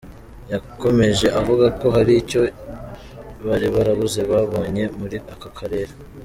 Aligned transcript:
Yakomeje 0.53 1.27
avuga 1.39 1.65
ko 1.79 1.87
hari 1.95 2.13
icyo 2.21 2.41
bari 3.47 3.67
barabuze 3.75 4.19
babonye 4.31 4.83
muri 4.99 5.17
aka 5.33 5.49
karere. 5.57 5.93